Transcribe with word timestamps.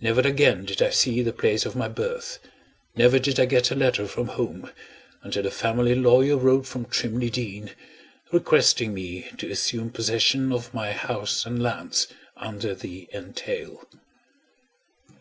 Never 0.00 0.20
again 0.20 0.64
did 0.64 0.80
I 0.80 0.90
see 0.90 1.22
the 1.22 1.32
place 1.32 1.66
of 1.66 1.74
my 1.74 1.88
birth, 1.88 2.38
never 2.94 3.18
did 3.18 3.40
I 3.40 3.46
get 3.46 3.72
a 3.72 3.74
letter 3.74 4.06
from 4.06 4.28
home, 4.28 4.70
until 5.24 5.42
the 5.42 5.50
family 5.50 5.96
lawyer 5.96 6.36
wrote 6.36 6.66
from 6.68 6.84
Trimley 6.84 7.30
Deen, 7.30 7.72
requesting 8.30 8.94
me 8.94 9.28
to 9.38 9.50
assume 9.50 9.90
possession 9.90 10.52
of 10.52 10.72
my 10.72 10.92
house 10.92 11.44
and 11.44 11.60
lands, 11.60 12.06
under 12.36 12.76
the 12.76 13.08
entail. 13.12 13.82